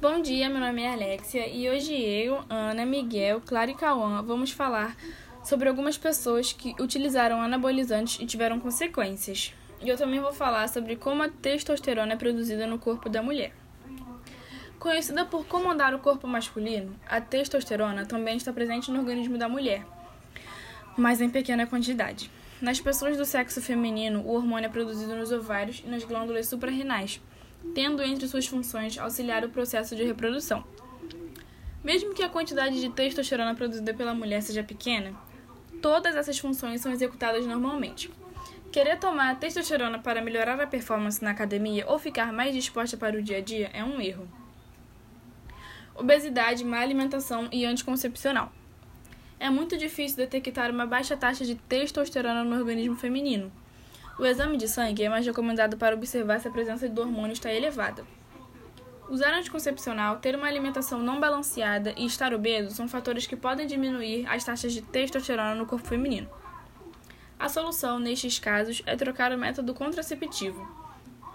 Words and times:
Bom 0.00 0.22
dia, 0.22 0.48
meu 0.48 0.60
nome 0.60 0.80
é 0.80 0.92
Alexia 0.92 1.48
e 1.48 1.68
hoje 1.68 1.92
eu, 1.92 2.44
Ana, 2.48 2.86
Miguel, 2.86 3.40
Clara 3.40 3.72
e 3.72 3.74
Cauã 3.74 4.22
vamos 4.22 4.52
falar 4.52 4.96
sobre 5.42 5.68
algumas 5.68 5.98
pessoas 5.98 6.52
que 6.52 6.72
utilizaram 6.80 7.42
anabolizantes 7.42 8.20
e 8.20 8.24
tiveram 8.24 8.60
consequências. 8.60 9.52
E 9.82 9.88
eu 9.88 9.96
também 9.96 10.20
vou 10.20 10.32
falar 10.32 10.68
sobre 10.68 10.94
como 10.94 11.24
a 11.24 11.28
testosterona 11.28 12.12
é 12.12 12.16
produzida 12.16 12.64
no 12.64 12.78
corpo 12.78 13.08
da 13.08 13.20
mulher. 13.24 13.52
Conhecida 14.78 15.24
por 15.24 15.44
comandar 15.46 15.92
o 15.92 15.98
corpo 15.98 16.28
masculino, 16.28 16.94
a 17.04 17.20
testosterona 17.20 18.06
também 18.06 18.36
está 18.36 18.52
presente 18.52 18.92
no 18.92 19.00
organismo 19.00 19.36
da 19.36 19.48
mulher, 19.48 19.84
mas 20.96 21.20
em 21.20 21.28
pequena 21.28 21.66
quantidade. 21.66 22.30
Nas 22.62 22.80
pessoas 22.80 23.16
do 23.16 23.24
sexo 23.24 23.60
feminino, 23.60 24.20
o 24.20 24.32
hormônio 24.34 24.68
é 24.68 24.70
produzido 24.70 25.16
nos 25.16 25.32
ovários 25.32 25.82
e 25.84 25.88
nas 25.88 26.04
glândulas 26.04 26.46
suprarrenais 26.46 27.20
tendo 27.74 28.02
entre 28.02 28.28
suas 28.28 28.46
funções 28.46 28.98
auxiliar 28.98 29.44
o 29.44 29.48
processo 29.48 29.94
de 29.94 30.04
reprodução. 30.04 30.64
Mesmo 31.82 32.14
que 32.14 32.22
a 32.22 32.28
quantidade 32.28 32.80
de 32.80 32.90
testosterona 32.90 33.54
produzida 33.54 33.94
pela 33.94 34.14
mulher 34.14 34.42
seja 34.42 34.62
pequena, 34.62 35.14
todas 35.80 36.16
essas 36.16 36.38
funções 36.38 36.80
são 36.80 36.92
executadas 36.92 37.46
normalmente. 37.46 38.10
Querer 38.72 38.98
tomar 38.98 39.38
testosterona 39.38 39.98
para 39.98 40.20
melhorar 40.20 40.60
a 40.60 40.66
performance 40.66 41.22
na 41.22 41.30
academia 41.30 41.86
ou 41.86 41.98
ficar 41.98 42.32
mais 42.32 42.54
disposta 42.54 42.96
para 42.96 43.16
o 43.16 43.22
dia 43.22 43.38
a 43.38 43.40
dia 43.40 43.70
é 43.72 43.82
um 43.82 44.00
erro. 44.00 44.28
Obesidade, 45.94 46.64
má 46.64 46.80
alimentação 46.80 47.48
e 47.50 47.64
anticoncepcional. 47.64 48.52
É 49.40 49.48
muito 49.48 49.76
difícil 49.76 50.16
detectar 50.16 50.70
uma 50.70 50.84
baixa 50.84 51.16
taxa 51.16 51.44
de 51.44 51.54
testosterona 51.54 52.44
no 52.44 52.56
organismo 52.56 52.96
feminino, 52.96 53.50
o 54.18 54.26
exame 54.26 54.56
de 54.56 54.66
sangue 54.66 55.04
é 55.04 55.08
mais 55.08 55.24
recomendado 55.24 55.76
para 55.76 55.94
observar 55.94 56.40
se 56.40 56.48
a 56.48 56.50
presença 56.50 56.88
do 56.88 57.00
hormônio 57.00 57.32
está 57.32 57.52
elevada. 57.52 58.04
Usar 59.08 59.32
anticoncepcional, 59.32 60.16
ter 60.16 60.34
uma 60.34 60.48
alimentação 60.48 61.00
não 61.00 61.20
balanceada 61.20 61.94
e 61.96 62.04
estar 62.04 62.34
obeso 62.34 62.74
são 62.74 62.88
fatores 62.88 63.26
que 63.26 63.36
podem 63.36 63.66
diminuir 63.66 64.26
as 64.28 64.44
taxas 64.44 64.72
de 64.72 64.82
testosterona 64.82 65.54
no 65.54 65.66
corpo 65.66 65.86
feminino. 65.86 66.28
A 67.38 67.48
solução, 67.48 68.00
nestes 68.00 68.38
casos, 68.40 68.82
é 68.84 68.96
trocar 68.96 69.32
o 69.32 69.38
método 69.38 69.72
contraceptivo, 69.72 70.66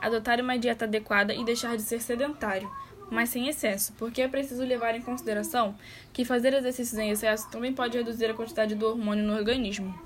adotar 0.01 0.41
uma 0.41 0.59
dieta 0.59 0.83
adequada 0.83 1.33
e 1.33 1.45
deixar 1.45 1.77
de 1.77 1.81
ser 1.81 2.01
sedentário, 2.01 2.69
mas 3.09 3.29
sem 3.29 3.47
excesso, 3.47 3.93
porque 3.93 4.21
é 4.21 4.27
preciso 4.27 4.63
levar 4.65 4.93
em 4.93 5.01
consideração 5.01 5.73
que 6.11 6.25
fazer 6.25 6.53
exercícios 6.53 6.99
em 6.99 7.11
excesso 7.11 7.49
também 7.49 7.73
pode 7.73 7.97
reduzir 7.97 8.25
a 8.25 8.33
quantidade 8.33 8.75
do 8.75 8.87
hormônio 8.87 9.23
no 9.23 9.35
organismo. 9.35 9.97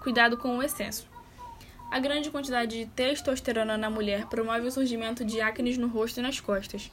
Cuidado 0.00 0.36
com 0.36 0.58
o 0.58 0.62
excesso. 0.62 1.17
A 1.90 1.98
grande 2.00 2.30
quantidade 2.30 2.78
de 2.78 2.86
testosterona 2.86 3.78
na 3.78 3.88
mulher 3.88 4.26
promove 4.26 4.66
o 4.66 4.70
surgimento 4.70 5.24
de 5.24 5.40
acne 5.40 5.78
no 5.78 5.88
rosto 5.88 6.20
e 6.20 6.22
nas 6.22 6.38
costas. 6.38 6.90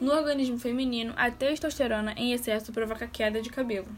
No 0.00 0.12
organismo 0.12 0.56
feminino, 0.56 1.12
a 1.16 1.32
testosterona 1.32 2.14
em 2.16 2.32
excesso 2.32 2.72
provoca 2.72 3.08
queda 3.08 3.42
de 3.42 3.50
cabelo. 3.50 3.88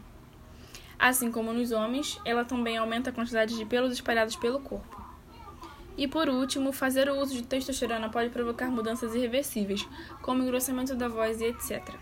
Assim 0.97 1.31
como 1.31 1.53
nos 1.53 1.71
homens, 1.71 2.19
ela 2.25 2.43
também 2.43 2.77
aumenta 2.77 3.11
a 3.11 3.13
quantidade 3.13 3.55
de 3.55 3.63
pelos 3.63 3.93
espalhados 3.93 4.35
pelo 4.35 4.59
corpo. 4.59 5.03
E 5.95 6.07
por 6.07 6.27
último, 6.27 6.73
fazer 6.73 7.07
o 7.09 7.19
uso 7.19 7.35
de 7.35 7.43
testosterona 7.43 8.09
pode 8.09 8.31
provocar 8.31 8.71
mudanças 8.71 9.13
irreversíveis, 9.13 9.87
como 10.23 10.41
engrossamento 10.41 10.95
da 10.95 11.07
voz 11.07 11.41
e 11.41 11.45
etc. 11.45 11.93